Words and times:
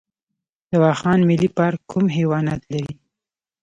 د 0.69 0.71
واخان 0.83 1.19
ملي 1.29 1.49
پارک 1.57 1.79
کوم 1.91 2.05
حیوانات 2.17 2.61
لري؟ 2.73 2.93